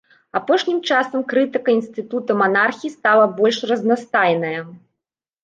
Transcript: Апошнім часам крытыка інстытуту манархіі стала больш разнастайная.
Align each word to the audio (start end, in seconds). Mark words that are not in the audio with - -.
Апошнім 0.37 0.77
часам 0.89 1.21
крытыка 1.33 1.73
інстытуту 1.79 2.39
манархіі 2.41 2.93
стала 2.97 3.29
больш 3.37 3.61
разнастайная. 3.75 4.59